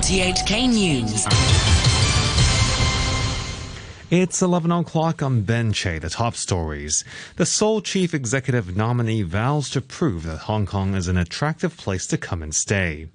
RTHK 0.00 0.66
News. 0.66 1.26
It's 4.10 4.40
11 4.40 4.72
o'clock 4.72 5.22
on 5.22 5.42
Benche, 5.42 6.00
the 6.00 6.08
top 6.08 6.36
stories. 6.36 7.04
The 7.36 7.44
sole 7.44 7.82
chief 7.82 8.14
executive 8.14 8.74
nominee 8.74 9.20
vows 9.20 9.68
to 9.70 9.82
prove 9.82 10.22
that 10.22 10.38
Hong 10.38 10.64
Kong 10.64 10.94
is 10.94 11.06
an 11.06 11.18
attractive 11.18 11.76
place 11.76 12.06
to 12.06 12.16
come 12.16 12.42
and 12.42 12.54
stay. 12.54 13.08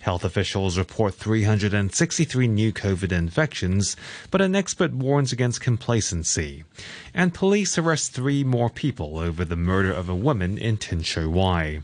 Health 0.00 0.24
officials 0.24 0.78
report 0.78 1.14
363 1.14 2.48
new 2.48 2.72
COVID 2.72 3.12
infections, 3.12 3.94
but 4.30 4.40
an 4.40 4.56
expert 4.56 4.94
warns 4.94 5.32
against 5.32 5.60
complacency. 5.60 6.64
And 7.12 7.34
police 7.34 7.76
arrest 7.76 8.14
three 8.14 8.44
more 8.44 8.70
people 8.70 9.18
over 9.18 9.44
the 9.44 9.56
murder 9.56 9.92
of 9.92 10.08
a 10.08 10.14
woman 10.14 10.56
in 10.56 10.78
Tin 10.78 11.04
Wai. 11.30 11.82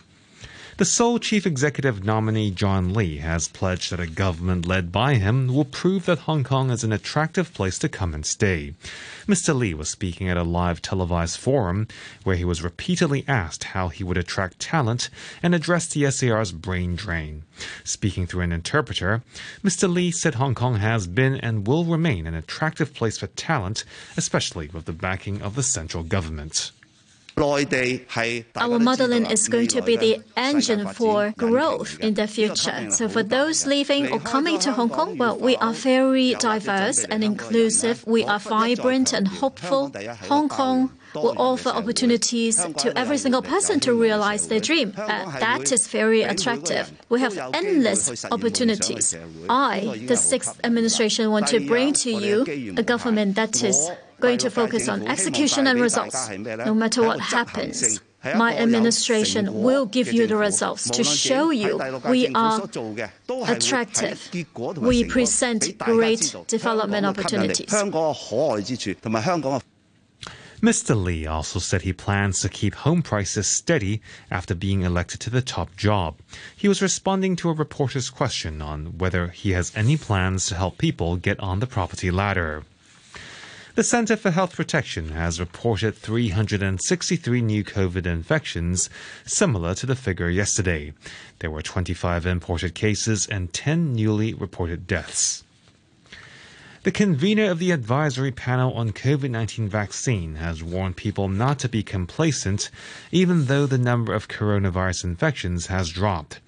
The 0.78 0.84
sole 0.84 1.18
chief 1.18 1.46
executive 1.46 2.04
nominee 2.04 2.50
John 2.50 2.92
Lee 2.92 3.16
has 3.16 3.48
pledged 3.48 3.90
that 3.90 3.98
a 3.98 4.06
government 4.06 4.66
led 4.66 4.92
by 4.92 5.14
him 5.14 5.46
will 5.46 5.64
prove 5.64 6.04
that 6.04 6.18
Hong 6.28 6.44
Kong 6.44 6.68
is 6.68 6.84
an 6.84 6.92
attractive 6.92 7.54
place 7.54 7.78
to 7.78 7.88
come 7.88 8.12
and 8.12 8.26
stay. 8.26 8.74
Mr. 9.26 9.56
Lee 9.56 9.72
was 9.72 9.88
speaking 9.88 10.28
at 10.28 10.36
a 10.36 10.42
live 10.42 10.82
televised 10.82 11.40
forum 11.40 11.88
where 12.24 12.36
he 12.36 12.44
was 12.44 12.62
repeatedly 12.62 13.24
asked 13.26 13.64
how 13.72 13.88
he 13.88 14.04
would 14.04 14.18
attract 14.18 14.58
talent 14.58 15.08
and 15.42 15.54
address 15.54 15.86
the 15.86 16.10
SAR's 16.10 16.52
brain 16.52 16.94
drain. 16.94 17.44
Speaking 17.82 18.26
through 18.26 18.42
an 18.42 18.52
interpreter, 18.52 19.22
Mr. 19.64 19.90
Lee 19.90 20.10
said 20.10 20.34
Hong 20.34 20.54
Kong 20.54 20.76
has 20.76 21.06
been 21.06 21.36
and 21.36 21.66
will 21.66 21.86
remain 21.86 22.26
an 22.26 22.34
attractive 22.34 22.92
place 22.92 23.16
for 23.16 23.28
talent, 23.28 23.84
especially 24.14 24.68
with 24.68 24.84
the 24.84 24.92
backing 24.92 25.40
of 25.40 25.54
the 25.54 25.62
central 25.62 26.02
government. 26.02 26.70
Our 27.38 28.78
motherland 28.78 29.30
is 29.30 29.48
going 29.48 29.68
to 29.68 29.82
be 29.82 29.96
the 29.98 30.22
engine 30.36 30.88
for 30.88 31.34
growth 31.36 32.00
in 32.00 32.14
the 32.14 32.26
future. 32.26 32.90
So 32.90 33.10
for 33.10 33.22
those 33.22 33.66
leaving 33.66 34.10
or 34.10 34.20
coming 34.20 34.58
to 34.60 34.72
Hong 34.72 34.88
Kong, 34.88 35.18
well, 35.18 35.36
we 35.36 35.54
are 35.56 35.74
very 35.74 36.34
diverse 36.34 37.04
and 37.04 37.22
inclusive. 37.22 38.06
We 38.06 38.24
are 38.24 38.38
vibrant 38.38 39.12
and 39.12 39.28
hopeful. 39.28 39.92
Hong 40.28 40.48
Kong 40.48 40.90
will 41.14 41.34
offer 41.36 41.68
opportunities 41.68 42.56
to 42.78 42.96
every 42.98 43.18
single 43.18 43.42
person 43.42 43.80
to 43.80 43.92
realize 43.92 44.48
their 44.48 44.60
dream. 44.60 44.94
Uh, 44.96 45.38
that 45.38 45.72
is 45.72 45.88
very 45.88 46.22
attractive. 46.22 46.90
We 47.08 47.20
have 47.20 47.36
endless 47.54 48.24
opportunities. 48.26 49.14
I, 49.48 50.04
the 50.06 50.16
sixth 50.16 50.58
administration, 50.64 51.30
want 51.30 51.48
to 51.48 51.60
bring 51.60 51.92
to 51.94 52.10
you 52.10 52.74
a 52.76 52.82
government 52.82 53.36
that 53.36 53.62
is 53.62 53.90
going 54.20 54.38
to 54.38 54.50
focus 54.50 54.88
on 54.88 55.06
execution 55.06 55.66
and 55.66 55.80
results. 55.80 56.28
No 56.30 56.74
matter 56.74 57.02
what 57.02 57.20
happens, 57.20 58.00
my 58.34 58.56
administration 58.56 59.62
will 59.62 59.86
give 59.86 60.12
you 60.12 60.26
the 60.26 60.36
results 60.36 60.90
to 60.90 61.04
show 61.04 61.50
you 61.50 61.80
we 62.08 62.28
are 62.34 62.62
attractive. 63.46 64.28
We 64.78 65.04
present 65.04 65.78
great 65.78 66.34
development 66.48 67.06
opportunities. 67.06 67.70
Mr. 70.62 71.00
Lee 71.00 71.26
also 71.26 71.58
said 71.58 71.82
he 71.82 71.92
plans 71.92 72.40
to 72.40 72.48
keep 72.48 72.74
home 72.74 73.02
prices 73.02 73.46
steady 73.46 74.00
after 74.30 74.54
being 74.54 74.82
elected 74.82 75.20
to 75.20 75.28
the 75.28 75.42
top 75.42 75.76
job. 75.76 76.16
He 76.56 76.66
was 76.66 76.80
responding 76.80 77.36
to 77.36 77.50
a 77.50 77.52
reporter's 77.52 78.08
question 78.08 78.62
on 78.62 78.96
whether 78.96 79.28
he 79.28 79.50
has 79.50 79.70
any 79.76 79.98
plans 79.98 80.46
to 80.46 80.54
help 80.54 80.78
people 80.78 81.16
get 81.16 81.38
on 81.40 81.60
the 81.60 81.66
property 81.66 82.10
ladder. 82.10 82.64
The 83.76 83.84
Center 83.84 84.16
for 84.16 84.30
Health 84.30 84.56
Protection 84.56 85.10
has 85.10 85.38
reported 85.38 85.96
363 85.96 87.42
new 87.42 87.62
COVID 87.62 88.06
infections, 88.06 88.88
similar 89.26 89.74
to 89.74 89.84
the 89.84 89.94
figure 89.94 90.30
yesterday. 90.30 90.94
There 91.40 91.50
were 91.50 91.60
25 91.60 92.24
imported 92.24 92.74
cases 92.74 93.26
and 93.26 93.52
10 93.52 93.92
newly 93.92 94.32
reported 94.32 94.86
deaths. 94.86 95.44
The 96.84 96.90
convener 96.90 97.50
of 97.50 97.58
the 97.58 97.70
advisory 97.70 98.32
panel 98.32 98.72
on 98.72 98.92
COVID 98.92 99.28
19 99.28 99.68
vaccine 99.68 100.36
has 100.36 100.64
warned 100.64 100.96
people 100.96 101.28
not 101.28 101.58
to 101.58 101.68
be 101.68 101.82
complacent, 101.82 102.70
even 103.12 103.44
though 103.44 103.66
the 103.66 103.76
number 103.76 104.14
of 104.14 104.28
coronavirus 104.28 105.04
infections 105.04 105.66
has 105.66 105.90
dropped. 105.90 106.40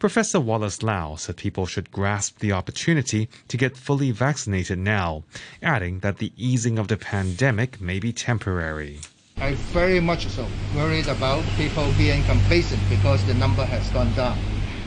Professor 0.00 0.40
Wallace 0.40 0.82
Lau 0.82 1.16
said 1.16 1.36
people 1.36 1.66
should 1.66 1.92
grasp 1.92 2.38
the 2.38 2.52
opportunity 2.52 3.28
to 3.48 3.58
get 3.58 3.76
fully 3.76 4.10
vaccinated 4.12 4.78
now, 4.78 5.24
adding 5.62 5.98
that 5.98 6.16
the 6.16 6.32
easing 6.38 6.78
of 6.78 6.88
the 6.88 6.96
pandemic 6.96 7.82
may 7.82 7.98
be 7.98 8.10
temporary. 8.10 9.00
I 9.36 9.52
very 9.76 10.00
much 10.00 10.26
so 10.28 10.46
worried 10.74 11.06
about 11.06 11.44
people 11.58 11.92
being 11.98 12.24
complacent 12.24 12.80
because 12.88 13.22
the 13.26 13.34
number 13.34 13.62
has 13.62 13.86
gone 13.90 14.10
down. 14.14 14.38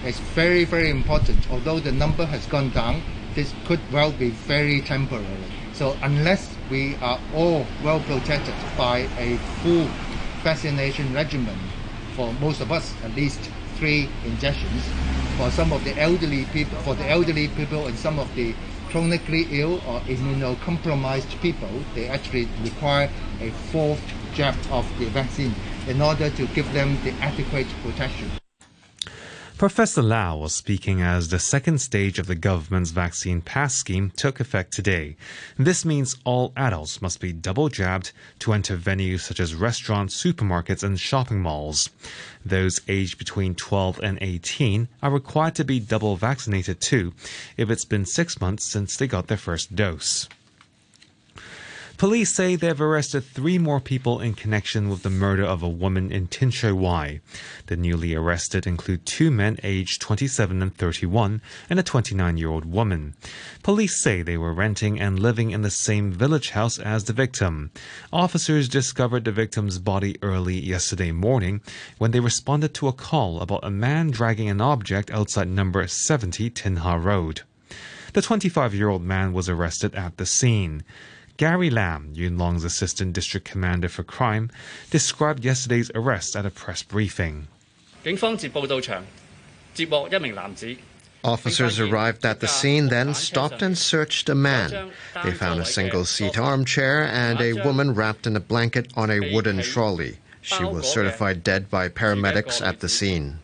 It's 0.04 0.18
very, 0.34 0.66
very 0.66 0.90
important. 0.90 1.48
Although 1.52 1.80
the 1.80 1.92
number 1.92 2.26
has 2.26 2.48
gone 2.48 2.72
down, 2.72 3.04
this 3.36 3.54
could 3.68 3.82
well 3.92 4.12
be 4.14 4.32
very 4.32 4.82
temporary. 4.82 5.46
So 5.74 5.96
unless 6.02 6.58
we 6.72 6.96
are 7.04 7.20
all 7.36 7.68
well 7.84 8.00
protected 8.00 8.56
by 8.76 9.08
a 9.20 9.38
full 9.62 9.88
vaccination 10.42 11.14
regimen, 11.14 11.60
for 12.16 12.34
most 12.42 12.62
of 12.62 12.72
us 12.72 12.96
at 13.04 13.16
least 13.16 13.52
three 13.84 14.08
injections. 14.24 14.82
For 15.36 15.52
some 15.52 15.74
of 15.74 15.84
the 15.84 16.00
elderly 16.00 16.46
people, 16.54 16.80
for 16.84 16.96
the 16.96 17.10
elderly 17.10 17.50
people 17.50 17.88
and 17.88 17.98
some 17.98 18.18
of 18.18 18.34
the 18.34 18.54
chronically 18.88 19.46
ill 19.60 19.74
or 19.86 20.00
immunocompromised 20.08 21.42
people, 21.42 21.84
they 21.94 22.08
actually 22.08 22.46
require 22.64 23.12
a 23.42 23.50
fourth 23.74 24.02
jab 24.34 24.56
of 24.72 24.88
the 24.98 25.10
vaccine 25.10 25.54
in 25.88 26.02
order 26.02 26.30
to 26.30 26.48
give 26.56 26.72
them 26.72 26.98
the 27.04 27.12
adequate 27.22 27.68
protection. 27.84 28.43
Professor 29.64 30.02
Lau 30.02 30.40
was 30.40 30.54
speaking 30.54 31.02
as 31.02 31.30
the 31.30 31.40
second 31.40 31.80
stage 31.80 32.20
of 32.20 32.28
the 32.28 32.36
government's 32.36 32.92
vaccine 32.92 33.40
pass 33.40 33.74
scheme 33.74 34.12
took 34.18 34.42
effect 34.42 34.74
today. 34.74 35.16
This 35.58 35.86
means 35.86 36.18
all 36.26 36.52
adults 36.58 37.02
must 37.02 37.22
be 37.22 37.32
double 37.32 37.70
jabbed 37.70 38.12
to 38.40 38.52
enter 38.52 38.76
venues 38.76 39.22
such 39.22 39.40
as 39.40 39.56
restaurants, 39.56 40.22
supermarkets, 40.22 40.84
and 40.84 41.00
shopping 41.00 41.42
malls. 41.42 41.90
Those 42.46 42.82
aged 42.90 43.18
between 43.18 43.56
12 43.56 44.02
and 44.04 44.18
18 44.20 44.90
are 45.02 45.12
required 45.12 45.56
to 45.56 45.64
be 45.64 45.80
double 45.80 46.18
vaccinated 46.18 46.82
too 46.82 47.14
if 47.56 47.70
it's 47.70 47.86
been 47.86 48.06
six 48.06 48.42
months 48.42 48.66
since 48.66 48.98
they 48.98 49.08
got 49.08 49.28
their 49.28 49.38
first 49.38 49.78
dose. 49.78 50.28
Police 52.04 52.36
say 52.36 52.58
they 52.58 52.68
have 52.68 52.82
arrested 52.82 53.24
three 53.24 53.58
more 53.58 53.80
people 53.80 54.20
in 54.20 54.34
connection 54.34 54.90
with 54.90 55.04
the 55.04 55.10
murder 55.10 55.46
of 55.46 55.64
a 55.64 55.70
woman 55.70 56.12
in 56.12 56.28
Tin 56.28 56.50
Shui 56.50 56.74
Wai. 56.74 57.22
The 57.68 57.78
newly 57.78 58.14
arrested 58.14 58.68
include 58.68 59.06
two 59.06 59.32
men 59.32 59.58
aged 59.64 60.02
27 60.02 60.62
and 60.62 60.76
31 60.76 61.42
and 61.70 61.80
a 61.80 61.82
29 61.82 62.36
year 62.36 62.50
old 62.50 62.66
woman. 62.66 63.14
Police 63.64 64.02
say 64.02 64.22
they 64.22 64.36
were 64.36 64.54
renting 64.54 65.00
and 65.00 65.18
living 65.18 65.52
in 65.52 65.62
the 65.62 65.70
same 65.70 66.12
village 66.12 66.50
house 66.50 66.78
as 66.78 67.06
the 67.06 67.14
victim. 67.14 67.72
Officers 68.12 68.68
discovered 68.68 69.24
the 69.24 69.32
victim's 69.32 69.80
body 69.80 70.18
early 70.22 70.60
yesterday 70.60 71.14
morning 71.14 71.62
when 72.00 72.12
they 72.12 72.20
responded 72.20 72.74
to 72.74 72.90
a 72.90 72.92
call 72.92 73.40
about 73.40 73.64
a 73.64 73.72
man 73.72 74.12
dragging 74.12 74.50
an 74.50 74.60
object 74.60 75.10
outside 75.10 75.48
number 75.48 75.88
70 75.88 76.50
Tin 76.50 76.76
Ha 76.76 76.96
Road. 76.96 77.44
The 78.12 78.22
25 78.22 78.76
year 78.76 78.90
old 78.90 79.04
man 79.04 79.32
was 79.32 79.48
arrested 79.48 79.96
at 79.96 80.18
the 80.18 80.26
scene. 80.26 80.84
Gary 81.38 81.70
Lam, 81.70 82.10
Yuen 82.14 82.38
Long's 82.38 82.64
assistant 82.64 83.14
district 83.14 83.50
commander 83.50 83.90
for 83.90 84.04
crime, 84.04 84.52
described 84.92 85.44
yesterday's 85.44 85.90
arrest 85.96 86.36
at 86.36 86.46
a 86.46 86.52
press 86.52 86.84
briefing. 86.84 87.48
Officers 91.24 91.80
arrived 91.80 92.26
at 92.26 92.42
the 92.42 92.48
scene, 92.48 92.90
then 92.90 93.14
stopped 93.14 93.62
and 93.62 93.78
searched 93.78 94.30
a 94.30 94.36
man. 94.36 94.92
They 95.24 95.32
found 95.32 95.62
a 95.62 95.66
single 95.66 96.04
seat 96.06 96.38
armchair 96.38 97.06
and 97.06 97.40
a 97.40 97.54
woman 97.64 97.94
wrapped 97.96 98.28
in 98.28 98.36
a 98.36 98.42
blanket 98.42 98.92
on 98.96 99.10
a 99.10 99.34
wooden 99.34 99.62
trolley. 99.64 100.18
She 100.42 100.66
was 100.66 100.92
certified 100.92 101.44
dead 101.44 101.70
by 101.70 101.88
paramedics 101.88 102.62
at 102.62 102.82
the 102.82 102.90
scene. 102.90 103.40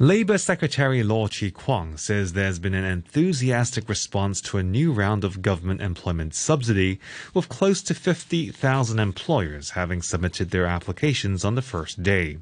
Labour 0.00 0.38
Secretary 0.38 1.02
Law 1.02 1.26
Chi 1.26 1.50
Kwong 1.50 1.96
says 1.96 2.32
there's 2.32 2.60
been 2.60 2.72
an 2.72 2.84
enthusiastic 2.84 3.88
response 3.88 4.40
to 4.42 4.56
a 4.56 4.62
new 4.62 4.92
round 4.92 5.24
of 5.24 5.42
government 5.42 5.82
employment 5.82 6.36
subsidy, 6.36 7.00
with 7.34 7.48
close 7.48 7.82
to 7.82 7.94
50,000 7.94 9.00
employers 9.00 9.70
having 9.70 10.00
submitted 10.00 10.52
their 10.52 10.66
applications 10.66 11.44
on 11.44 11.56
the 11.56 11.62
first 11.62 12.00
day. 12.00 12.38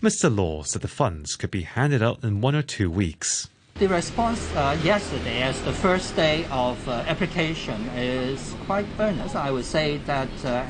Mr. 0.00 0.32
Law 0.32 0.62
said 0.62 0.80
the 0.80 0.86
funds 0.86 1.34
could 1.34 1.50
be 1.50 1.62
handed 1.62 2.04
out 2.04 2.22
in 2.22 2.40
one 2.40 2.54
or 2.54 2.62
two 2.62 2.88
weeks. 2.88 3.48
The 3.80 3.88
response 3.88 4.54
uh, 4.54 4.78
yesterday, 4.84 5.42
as 5.42 5.60
the 5.62 5.72
first 5.72 6.14
day 6.14 6.46
of 6.52 6.88
uh, 6.88 7.02
application, 7.08 7.84
is 7.96 8.54
quite 8.64 8.86
earnest. 9.00 9.34
I 9.34 9.50
would 9.50 9.64
say 9.64 9.96
that 10.06 10.44
uh, 10.44 10.64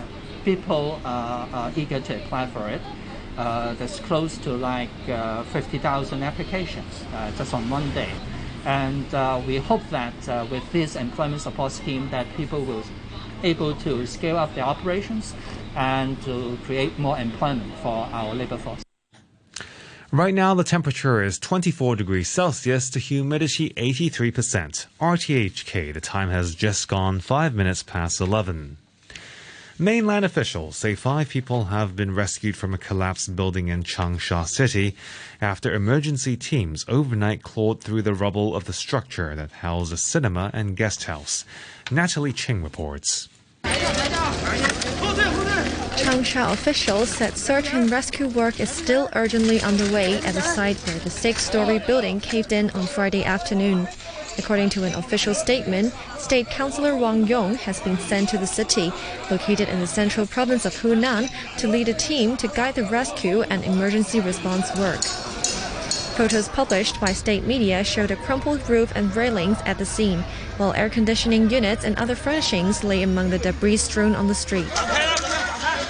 people 0.47 0.99
are 1.05 1.71
eager 1.77 2.01
to 2.01 2.25
apply 2.25 2.47
for 2.47 2.71
it 2.71 2.81
uh, 2.81 3.02
that's 3.37 4.01
close 4.01 4.39
to 4.39 4.51
like 4.53 4.91
uh, 5.09 5.43
50,000 5.45 6.23
applications 6.23 7.05
uh, 7.15 7.31
just 7.37 7.55
on 7.55 7.69
one 7.71 7.91
day. 7.93 8.11
And 8.65 9.13
uh, 9.15 9.41
we 9.47 9.57
hope 9.57 9.83
that 9.91 10.29
uh, 10.29 10.47
with 10.51 10.71
this 10.73 10.95
employment 10.97 11.43
support 11.43 11.73
scheme 11.73 12.09
that 12.11 12.27
people 12.37 12.65
will 12.65 12.85
able 13.43 13.75
to 13.75 14.07
scale 14.07 14.37
up 14.37 14.55
their 14.55 14.65
operations 14.65 15.35
and 15.75 16.21
to 16.23 16.57
create 16.65 16.99
more 16.99 17.19
employment 17.19 17.75
for 17.79 18.09
our 18.13 18.35
labor 18.35 18.59
force. 18.59 18.83
Right 20.13 20.35
now, 20.35 20.53
the 20.55 20.63
temperature 20.63 21.23
is 21.23 21.39
24 21.39 21.97
degrees 21.97 22.29
Celsius, 22.29 22.91
the 22.91 22.99
humidity 22.99 23.71
83%. 23.71 24.87
RTHK, 25.01 25.95
the 25.95 26.01
time 26.03 26.29
has 26.29 26.55
just 26.55 26.87
gone 26.87 27.19
5 27.21 27.55
minutes 27.55 27.83
past 27.83 28.21
11. 28.21 28.77
Mainland 29.79 30.25
officials 30.25 30.77
say 30.77 30.95
five 30.95 31.31
people 31.31 31.65
have 31.65 31.97
been 31.97 32.15
rescued 32.15 32.57
from 32.57 32.75
a 32.75 32.79
collapsed 32.79 33.35
building 33.35 33.69
in 33.69 33.83
Changsha 33.83 34.47
City 34.47 34.95
after 35.41 35.73
emergency 35.73 36.37
teams 36.37 36.85
overnight 36.89 37.43
clawed 37.43 37.81
through 37.81 38.03
the 38.03 38.13
rubble 38.13 38.55
of 38.55 38.67
the 38.67 38.75
structure 38.75 39.35
that 39.35 39.51
housed 39.51 39.93
a 39.93 39.97
cinema 39.97 40.51
and 40.53 40.77
guest 40.77 41.05
house. 41.05 41.47
Natalie 41.91 42.35
Ching 42.35 42.63
reports. 42.63 43.31
Changsha 46.03 46.53
officials 46.53 47.09
said 47.09 47.39
search 47.39 47.73
and 47.73 47.91
rescue 47.91 48.29
work 48.29 48.61
is 48.61 48.69
still 48.69 49.09
urgently 49.15 49.61
underway 49.63 50.19
at 50.19 50.35
the 50.35 50.43
site 50.43 50.77
where 50.87 50.99
the 50.99 51.11
six-story 51.11 51.79
building 51.81 52.21
caved 52.21 52.53
in 52.53 52.69
on 52.71 52.87
Friday 52.87 53.25
afternoon. 53.25 53.89
According 54.39 54.71
to 54.71 54.85
an 54.85 54.95
official 54.95 55.35
statement, 55.35 55.93
State 56.19 56.49
Councillor 56.49 56.97
Wang 56.97 57.27
Yong 57.27 57.57
has 57.57 57.81
been 57.81 57.99
sent 57.99 58.29
to 58.31 58.39
the 58.39 58.47
city, 58.47 58.93
located 59.31 59.69
in 59.69 59.81
the 59.81 59.87
central 59.87 60.27
province 60.27 60.65
of 60.65 60.75
Hunan, 60.75 61.29
to 61.59 61.69
lead 61.69 61.89
a 61.89 61.95
team 61.95 62.37
to 62.39 62.49
guide 62.49 62.75
the 62.75 62.85
rescue 62.85 63.43
and 63.43 63.65
emergency 63.65 64.21
response 64.21 64.75
work. 64.79 65.03
Photos 66.17 66.49
published 66.49 67.01
by 67.01 67.13
state 67.13 67.47
media 67.47 67.83
showed 67.83 68.11
a 68.11 68.17
crumpled 68.17 68.69
roof 68.69 68.93
and 68.95 69.15
railings 69.17 69.59
at 69.65 69.79
the 69.79 69.87
scene, 69.87 70.25
while 70.57 70.75
air 70.75 70.91
conditioning 70.91 71.49
units 71.49 71.85
and 71.85 71.97
other 71.97 72.15
furnishings 72.15 72.85
lay 72.85 73.03
among 73.03 73.31
the 73.31 73.39
debris 73.39 73.79
strewn 73.79 74.15
on 74.15 74.29
the 74.29 74.35
street. 74.35 74.71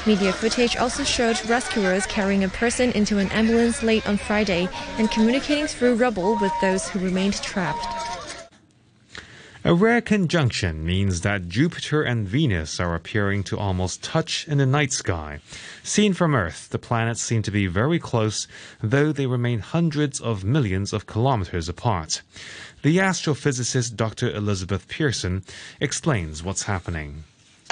Media 0.05 0.33
footage 0.33 0.77
also 0.77 1.05
showed 1.05 1.45
rescuers 1.49 2.07
carrying 2.07 2.43
a 2.43 2.49
person 2.49 2.91
into 2.93 3.19
an 3.19 3.31
ambulance 3.31 3.83
late 3.85 4.07
on 4.09 4.17
Friday 4.17 4.69
and 4.99 5.11
communicating 5.11 5.67
through 5.67 5.95
rubble 5.95 6.37
with 6.41 6.53
those 6.61 6.89
who 6.89 6.99
remained 6.99 7.41
trapped. 7.43 8.12
A 9.65 9.75
rare 9.75 10.01
conjunction 10.01 10.85
means 10.85 11.21
that 11.21 11.49
Jupiter 11.49 12.03
and 12.03 12.27
Venus 12.27 12.81
are 12.81 12.97
appearing 12.97 13.45
to 13.45 13.57
almost 13.57 14.03
touch 14.03 14.45
in 14.49 14.59
the 14.59 14.67
night 14.67 14.93
sky. 14.93 15.39
Seen 15.85 16.15
from 16.15 16.35
Earth, 16.35 16.69
the 16.71 16.81
planets 16.81 17.23
seem 17.23 17.43
to 17.43 17.53
be 17.53 17.69
very 17.69 18.01
close, 18.01 18.49
though 18.83 19.13
they 19.13 19.27
remain 19.27 19.61
hundreds 19.61 20.21
of 20.21 20.43
millions 20.43 20.93
of 20.93 21.07
kilometers 21.07 21.69
apart. 21.69 22.23
The 22.83 22.97
astrophysicist 22.97 23.95
Dr. 23.95 24.35
Elizabeth 24.35 24.89
Pearson 24.89 25.45
explains 25.81 26.43
what's 26.43 26.65
happening 26.65 27.23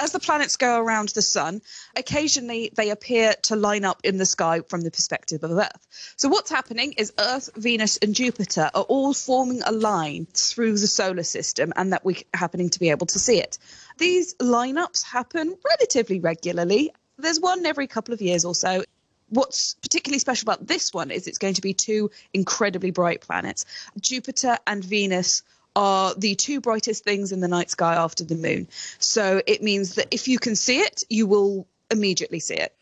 as 0.01 0.11
the 0.11 0.19
planets 0.19 0.57
go 0.57 0.79
around 0.79 1.09
the 1.09 1.21
sun, 1.21 1.61
occasionally 1.95 2.71
they 2.75 2.89
appear 2.89 3.35
to 3.43 3.55
line 3.55 3.85
up 3.85 4.01
in 4.03 4.17
the 4.17 4.25
sky 4.25 4.61
from 4.67 4.81
the 4.81 4.89
perspective 4.89 5.43
of 5.43 5.51
Earth. 5.51 5.87
So, 6.17 6.27
what's 6.27 6.49
happening 6.49 6.93
is 6.93 7.13
Earth, 7.19 7.51
Venus, 7.55 7.97
and 7.97 8.15
Jupiter 8.15 8.71
are 8.73 8.81
all 8.81 9.13
forming 9.13 9.61
a 9.61 9.71
line 9.71 10.25
through 10.33 10.79
the 10.79 10.87
solar 10.87 11.23
system, 11.23 11.71
and 11.75 11.93
that 11.93 12.03
we're 12.03 12.23
happening 12.33 12.71
to 12.71 12.79
be 12.79 12.89
able 12.89 13.05
to 13.07 13.19
see 13.19 13.39
it. 13.39 13.59
These 13.99 14.33
lineups 14.35 15.03
happen 15.03 15.55
relatively 15.63 16.19
regularly. 16.19 16.91
There's 17.19 17.39
one 17.39 17.63
every 17.67 17.85
couple 17.85 18.15
of 18.15 18.21
years 18.21 18.43
or 18.43 18.55
so 18.55 18.83
what's 19.29 19.75
particularly 19.75 20.19
special 20.19 20.45
about 20.45 20.67
this 20.67 20.93
one 20.93 21.09
is 21.09 21.25
it's 21.25 21.37
going 21.37 21.53
to 21.53 21.61
be 21.61 21.73
two 21.73 22.11
incredibly 22.33 22.91
bright 22.91 23.21
planets. 23.21 23.65
Jupiter 23.99 24.57
and 24.67 24.83
Venus 24.83 25.43
are 25.75 26.13
the 26.15 26.35
two 26.35 26.61
brightest 26.61 27.03
things 27.03 27.31
in 27.31 27.39
the 27.39 27.47
night 27.47 27.69
sky 27.69 27.95
after 27.95 28.23
the 28.23 28.35
moon. 28.35 28.67
So 28.99 29.41
it 29.47 29.61
means 29.61 29.95
that 29.95 30.07
if 30.11 30.27
you 30.27 30.39
can 30.39 30.55
see 30.55 30.79
it, 30.79 31.03
you 31.09 31.27
will 31.27 31.67
immediately 31.89 32.39
see 32.39 32.55
it. 32.55 32.75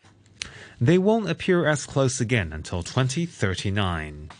They 0.80 0.98
won't 0.98 1.28
appear 1.28 1.66
as 1.66 1.84
close 1.84 2.20
again 2.20 2.52
until 2.52 2.82
2039. 2.82 4.30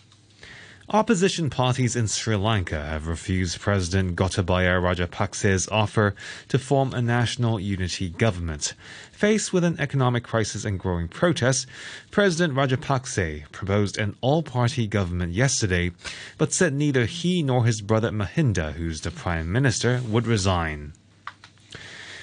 Opposition 0.93 1.51
parties 1.51 1.95
in 1.95 2.09
Sri 2.09 2.35
Lanka 2.35 2.85
have 2.85 3.07
refused 3.07 3.61
President 3.61 4.17
Gotabaya 4.17 4.83
Rajapaksa's 4.83 5.69
offer 5.69 6.17
to 6.49 6.59
form 6.59 6.93
a 6.93 7.01
national 7.01 7.61
unity 7.61 8.09
government. 8.09 8.75
Faced 9.13 9.53
with 9.53 9.63
an 9.63 9.79
economic 9.79 10.25
crisis 10.25 10.65
and 10.65 10.81
growing 10.81 11.07
protests, 11.07 11.65
President 12.11 12.55
Rajapaksa 12.55 13.49
proposed 13.53 13.99
an 13.99 14.17
all-party 14.21 14.89
government 14.89 15.33
yesterday, 15.33 15.93
but 16.39 16.53
said 16.53 16.75
neither 16.75 17.05
he 17.05 17.45
nor 17.45 17.67
his 17.67 17.83
brother 17.83 18.11
Mahinda, 18.11 18.73
who's 18.73 19.03
the 19.03 19.13
prime 19.13 19.53
minister, 19.53 20.01
would 20.09 20.27
resign. 20.27 20.93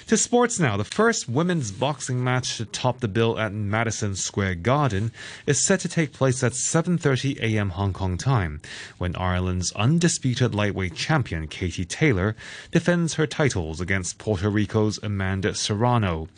To 0.08 0.16
sports 0.16 0.58
now. 0.58 0.78
The 0.78 0.86
first 0.86 1.28
women's 1.28 1.70
boxing 1.70 2.24
match 2.24 2.56
to 2.58 2.66
top 2.66 3.02
the 3.02 3.10
bill 3.10 3.38
at 3.38 3.52
Madison 3.52 4.16
Square 4.16 4.56
Garden 4.56 5.12
is 5.46 5.62
set 5.62 5.82
to 5.82 5.90
take 5.90 6.14
place 6.14 6.42
at 6.46 6.54
7:30 6.54 7.38
a.m. 7.42 7.72
Hong 7.72 7.92
Kong 7.92 8.18
time, 8.18 8.62
when 8.98 9.18
Ireland's 9.18 9.74
undisputed 9.74 10.56
lightweight 10.56 10.96
champion 10.96 11.50
Katie 11.50 11.84
Taylor 11.84 12.38
defends 12.72 13.16
her 13.16 13.28
titles 13.28 13.82
against 13.82 14.18
Puerto 14.18 14.50
Rico's 14.50 14.98
Amanda 15.04 15.54
Serrano. 15.54 16.30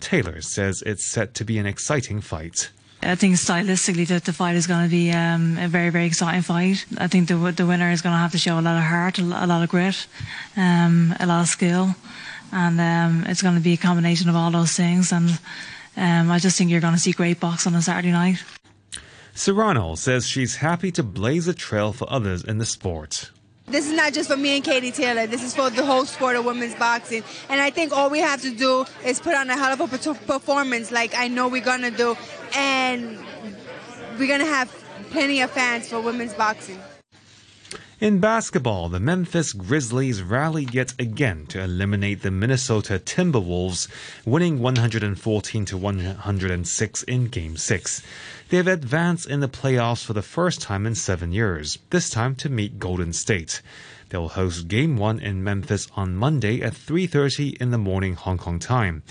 Taylor 0.00 0.40
says 0.40 0.82
it's 0.86 1.04
set 1.04 1.34
to 1.34 1.44
be 1.44 1.58
an 1.58 1.66
exciting 1.66 2.22
fight. 2.22 2.70
I 3.02 3.14
think 3.14 3.36
stylistically 3.36 4.06
that 4.06 4.24
the 4.24 4.32
fight 4.32 4.56
is 4.56 4.66
going 4.66 4.84
to 4.84 4.90
be 4.90 5.12
um, 5.12 5.58
a 5.58 5.68
very, 5.68 5.90
very 5.90 6.06
exciting 6.06 6.40
fight. 6.40 6.86
I 6.96 7.08
think 7.08 7.28
the 7.28 7.36
the 7.52 7.66
winner 7.66 7.90
is 7.90 8.00
going 8.00 8.14
to 8.14 8.18
have 8.18 8.32
to 8.32 8.38
show 8.38 8.58
a 8.58 8.64
lot 8.64 8.78
of 8.78 8.84
heart, 8.84 9.18
a 9.18 9.22
lot 9.22 9.62
of 9.62 9.68
grit, 9.68 10.06
um, 10.56 11.14
a 11.20 11.26
lot 11.26 11.42
of 11.42 11.48
skill 11.48 11.94
and 12.52 12.80
um, 12.80 13.24
it's 13.28 13.42
going 13.42 13.54
to 13.54 13.60
be 13.60 13.74
a 13.74 13.76
combination 13.76 14.28
of 14.28 14.36
all 14.36 14.50
those 14.50 14.72
things. 14.72 15.12
And 15.12 15.30
um, 15.96 16.30
I 16.30 16.38
just 16.38 16.56
think 16.56 16.70
you're 16.70 16.80
going 16.80 16.94
to 16.94 17.00
see 17.00 17.12
great 17.12 17.40
boxing 17.40 17.72
on 17.72 17.78
a 17.78 17.82
Saturday 17.82 18.12
night. 18.12 18.42
Serrano 19.34 19.94
says 19.94 20.26
she's 20.26 20.56
happy 20.56 20.90
to 20.92 21.02
blaze 21.02 21.46
a 21.46 21.54
trail 21.54 21.92
for 21.92 22.10
others 22.10 22.42
in 22.42 22.58
the 22.58 22.66
sport. 22.66 23.30
This 23.66 23.86
is 23.86 23.92
not 23.92 24.14
just 24.14 24.30
for 24.30 24.36
me 24.36 24.56
and 24.56 24.64
Katie 24.64 24.90
Taylor. 24.90 25.26
This 25.26 25.44
is 25.44 25.54
for 25.54 25.68
the 25.68 25.84
whole 25.84 26.06
sport 26.06 26.36
of 26.36 26.44
women's 26.44 26.74
boxing. 26.74 27.22
And 27.50 27.60
I 27.60 27.70
think 27.70 27.92
all 27.92 28.08
we 28.08 28.18
have 28.20 28.40
to 28.42 28.50
do 28.50 28.86
is 29.04 29.20
put 29.20 29.34
on 29.34 29.50
a 29.50 29.56
hell 29.56 29.72
of 29.72 29.80
a 29.80 30.14
performance, 30.14 30.90
like 30.90 31.14
I 31.14 31.28
know 31.28 31.48
we're 31.48 31.62
going 31.62 31.82
to 31.82 31.90
do. 31.90 32.16
And 32.56 33.18
we're 34.18 34.26
going 34.26 34.40
to 34.40 34.46
have 34.46 34.74
plenty 35.10 35.42
of 35.42 35.50
fans 35.50 35.88
for 35.88 36.00
women's 36.00 36.34
boxing. 36.34 36.80
In 38.00 38.20
basketball, 38.20 38.88
the 38.88 39.00
Memphis 39.00 39.52
Grizzlies 39.52 40.22
rallied 40.22 40.72
yet 40.72 40.94
again 41.00 41.46
to 41.46 41.60
eliminate 41.60 42.22
the 42.22 42.30
Minnesota 42.30 43.00
Timberwolves, 43.00 43.88
winning 44.24 44.60
114 44.60 45.64
to 45.64 45.76
106 45.76 47.02
in 47.02 47.26
Game 47.26 47.56
6. 47.56 48.02
They 48.50 48.56
have 48.58 48.68
advanced 48.68 49.26
in 49.28 49.40
the 49.40 49.48
playoffs 49.48 50.04
for 50.04 50.12
the 50.12 50.22
first 50.22 50.62
time 50.62 50.86
in 50.86 50.94
7 50.94 51.32
years, 51.32 51.80
this 51.90 52.08
time 52.08 52.36
to 52.36 52.48
meet 52.48 52.78
Golden 52.78 53.12
State. 53.12 53.62
They'll 54.10 54.28
host 54.28 54.68
Game 54.68 54.96
1 54.96 55.18
in 55.18 55.42
Memphis 55.42 55.88
on 55.96 56.14
Monday 56.14 56.62
at 56.62 56.74
3:30 56.74 57.56
in 57.60 57.72
the 57.72 57.78
morning 57.78 58.14
Hong 58.14 58.38
Kong 58.38 58.60
time. 58.60 59.02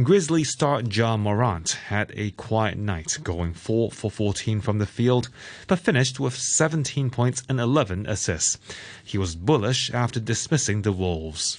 Grizzly 0.00 0.42
star 0.42 0.80
Ja 0.80 1.18
Morant 1.18 1.72
had 1.88 2.12
a 2.16 2.30
quiet 2.30 2.78
night, 2.78 3.18
going 3.22 3.52
4 3.52 3.90
for 3.90 4.10
14 4.10 4.62
from 4.62 4.78
the 4.78 4.86
field, 4.86 5.28
but 5.68 5.78
finished 5.78 6.18
with 6.18 6.34
17 6.34 7.10
points 7.10 7.42
and 7.46 7.60
11 7.60 8.06
assists. 8.06 8.58
He 9.04 9.18
was 9.18 9.36
bullish 9.36 9.92
after 9.92 10.18
dismissing 10.18 10.80
the 10.80 10.92
Wolves. 10.92 11.58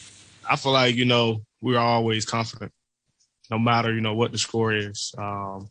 I 0.50 0.56
feel 0.56 0.72
like, 0.72 0.96
you 0.96 1.06
know, 1.06 1.44
we're 1.62 1.78
always 1.78 2.25
confident, 2.25 2.72
no 3.52 3.60
matter, 3.60 3.94
you 3.94 4.02
know, 4.02 4.16
what 4.16 4.32
the 4.32 4.40
score 4.40 4.74
is. 4.74 5.13
Um, 5.16 5.70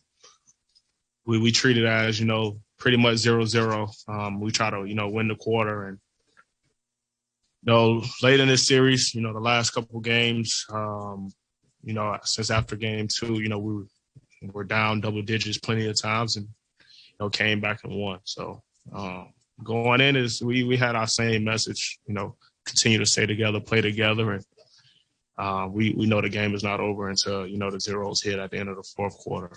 we, 1.26 1.38
we 1.40 1.50
treat 1.50 1.76
it 1.76 1.84
as, 1.84 2.20
you 2.20 2.26
know, 2.26 2.60
pretty 2.78 2.96
much 2.96 3.16
zero 3.16 3.44
zero. 3.44 3.90
Um, 4.06 4.40
we 4.40 4.52
try 4.52 4.70
to, 4.70 4.84
you 4.84 4.94
know, 4.94 5.08
win 5.08 5.26
the 5.28 5.34
quarter 5.34 5.88
and 5.88 5.98
you 7.64 7.72
know, 7.72 8.02
late 8.22 8.40
in 8.40 8.48
this 8.48 8.66
series, 8.66 9.14
you 9.14 9.20
know, 9.20 9.32
the 9.32 9.40
last 9.40 9.70
couple 9.70 10.00
games, 10.00 10.64
um, 10.72 11.30
you 11.82 11.92
know, 11.92 12.16
since 12.24 12.50
after 12.50 12.76
game 12.76 13.08
two, 13.08 13.40
you 13.40 13.48
know, 13.48 13.58
we 13.58 13.74
were, 13.74 13.86
were 14.52 14.64
down 14.64 15.00
double 15.00 15.22
digits 15.22 15.58
plenty 15.58 15.86
of 15.88 16.00
times 16.00 16.36
and, 16.36 16.46
you 16.78 17.16
know, 17.20 17.30
came 17.30 17.60
back 17.60 17.84
and 17.84 17.94
won. 17.94 18.20
So 18.24 18.62
um, 18.92 19.32
going 19.62 20.00
in 20.00 20.16
is 20.16 20.42
we, 20.42 20.64
we 20.64 20.76
had 20.76 20.96
our 20.96 21.06
same 21.06 21.44
message, 21.44 21.98
you 22.06 22.14
know, 22.14 22.36
continue 22.64 22.98
to 22.98 23.06
stay 23.06 23.26
together, 23.26 23.60
play 23.60 23.80
together. 23.80 24.32
And 24.32 24.44
uh, 25.38 25.68
we, 25.70 25.94
we 25.94 26.06
know 26.06 26.20
the 26.20 26.28
game 26.28 26.54
is 26.54 26.62
not 26.62 26.80
over 26.80 27.08
until, 27.08 27.46
you 27.46 27.58
know, 27.58 27.70
the 27.70 27.80
zeros 27.80 28.22
hit 28.22 28.38
at 28.38 28.50
the 28.50 28.58
end 28.58 28.68
of 28.68 28.76
the 28.76 28.88
fourth 28.96 29.16
quarter. 29.18 29.56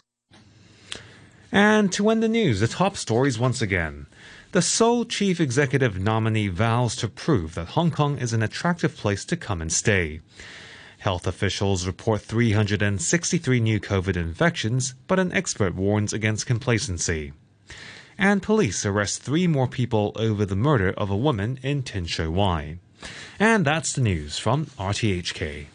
And 1.52 1.92
to 1.94 2.10
end 2.10 2.22
the 2.22 2.28
news, 2.28 2.60
the 2.60 2.68
top 2.68 2.98
stories 2.98 3.40
once 3.40 3.62
again. 3.62 4.08
The 4.52 4.62
sole 4.62 5.06
chief 5.06 5.40
executive 5.40 6.00
nominee 6.00 6.48
vows 6.48 6.96
to 6.98 7.08
prove 7.08 7.56
that 7.56 7.70
Hong 7.70 7.92
Kong 7.92 8.18
is 8.18 8.34
an 8.34 8.42
attractive 8.42 8.96
place 8.96 9.26
to 9.26 9.38
come 9.38 9.62
and 9.62 9.72
stay. 9.72 10.22
Health 11.06 11.28
officials 11.28 11.86
report 11.86 12.24
363 12.24 13.60
new 13.60 13.80
COVID 13.80 14.18
infections, 14.18 14.96
but 15.06 15.20
an 15.20 15.32
expert 15.34 15.76
warns 15.76 16.14
against 16.14 16.48
complacency. 16.48 17.32
And 18.18 18.42
police 18.42 18.88
arrest 18.88 19.22
three 19.22 19.46
more 19.46 19.68
people 19.68 20.14
over 20.16 20.48
the 20.48 20.56
murder 20.56 20.96
of 20.98 21.12
a 21.12 21.16
woman 21.16 21.60
in. 21.62 21.84
Wai. 22.34 22.80
And 23.40 23.66
that's 23.66 23.94
the 23.94 24.02
news 24.02 24.40
from 24.40 24.66
RTHK. 24.80 25.68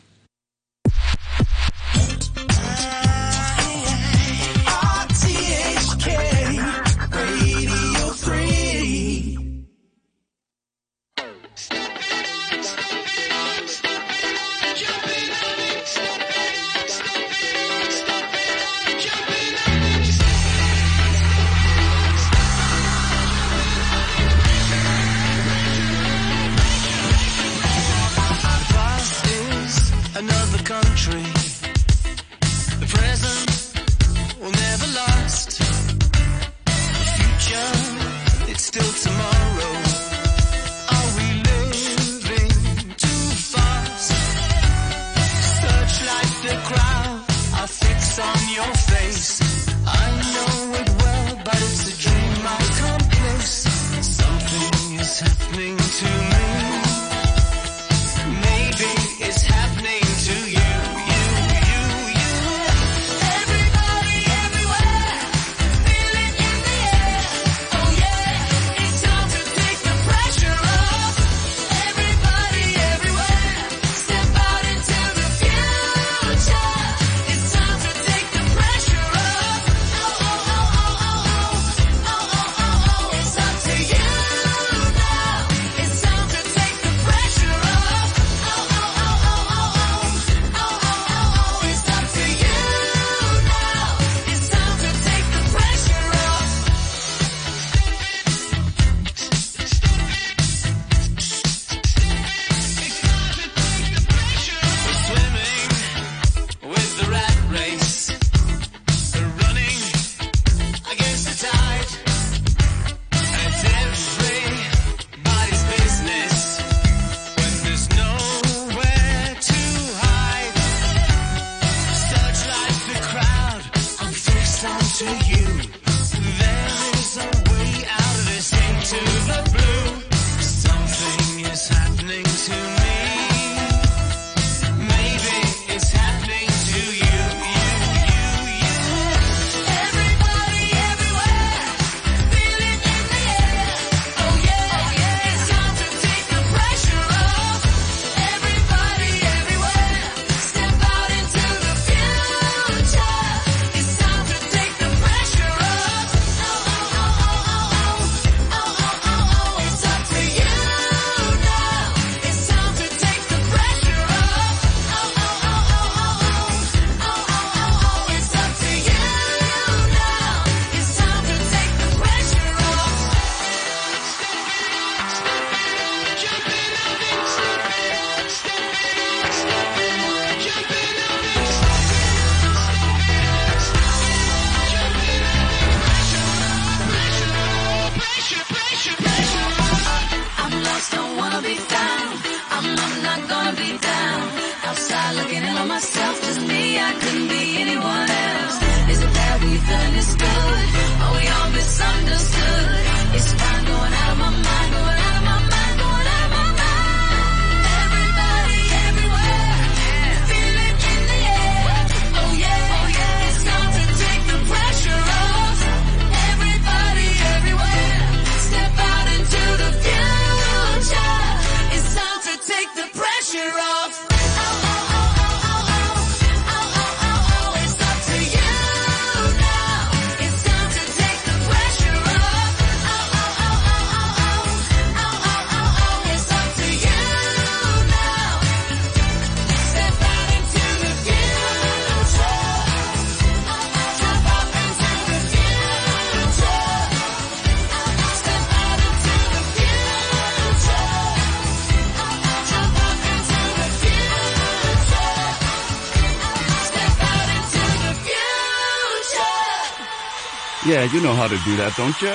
Yeah, 260.71 260.85
you 260.85 261.01
know 261.01 261.15
how 261.15 261.27
to 261.27 261.37
do 261.39 261.57
that, 261.57 261.75
don't 261.77 262.01
you? 262.01 262.15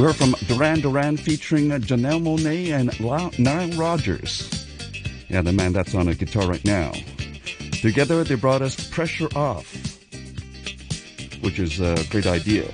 We're 0.00 0.12
from 0.12 0.36
Duran 0.46 0.82
Duran 0.82 1.16
featuring 1.16 1.72
uh, 1.72 1.78
Janelle 1.78 2.22
Monáe 2.22 2.70
and 2.70 3.40
Nile 3.40 3.76
Rodgers. 3.76 4.68
Yeah, 5.28 5.42
the 5.42 5.52
man 5.52 5.72
that's 5.72 5.96
on 5.96 6.06
a 6.06 6.14
guitar 6.14 6.46
right 6.46 6.64
now. 6.64 6.92
Together 7.80 8.22
they 8.22 8.36
brought 8.36 8.62
us 8.62 8.88
Pressure 8.90 9.26
Off, 9.34 9.66
which 11.40 11.58
is 11.58 11.80
a 11.80 11.96
great 12.08 12.28
idea. 12.28 12.70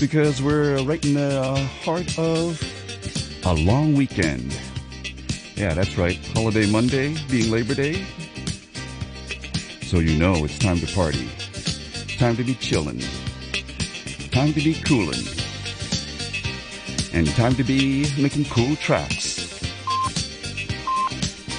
Because 0.00 0.40
we're 0.40 0.82
right 0.82 1.04
in 1.04 1.12
the 1.12 1.42
uh, 1.42 1.56
heart 1.84 2.18
of 2.18 2.58
a 3.44 3.52
long 3.52 3.92
weekend. 3.92 4.58
Yeah, 5.58 5.74
that's 5.74 5.98
right. 5.98 6.16
Holiday 6.34 6.70
Monday 6.70 7.16
being 7.28 7.50
Labor 7.50 7.74
Day. 7.74 8.06
So 9.82 9.98
you 9.98 10.16
know 10.16 10.44
it's 10.44 10.56
time 10.56 10.78
to 10.78 10.86
party. 10.94 11.28
Time 12.16 12.36
to 12.36 12.44
be 12.44 12.54
chillin'. 12.54 13.02
Time 14.30 14.52
to 14.52 14.60
be 14.60 14.74
coolin'. 14.74 15.18
And 17.12 17.26
time 17.34 17.56
to 17.56 17.64
be 17.64 18.06
making 18.22 18.44
cool 18.44 18.76
tracks. 18.76 19.27